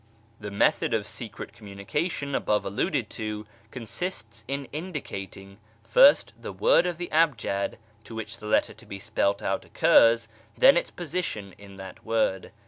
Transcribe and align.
1492). 0.39 0.49
The 0.49 0.57
method 0.89 0.93
of 0.99 1.05
secret 1.05 1.53
communication 1.53 2.33
above 2.33 2.65
alluded 2.65 3.07
to 3.11 3.45
con 3.69 3.83
sists 3.83 4.43
in 4.47 4.67
indicating 4.71 5.59
first 5.83 6.33
the 6.41 6.51
word 6.51 6.87
of 6.87 6.97
the 6.97 7.09
ahj'ad 7.13 7.75
in 8.09 8.15
which 8.15 8.37
the 8.37 8.47
letter 8.47 8.73
to 8.73 8.85
be 8.87 8.97
spelt 8.97 9.43
out 9.43 9.63
occurs, 9.63 10.27
then 10.57 10.75
its 10.75 10.89
position 10.89 11.53
in 11.59 11.75
that 11.75 12.03
word. 12.03 12.51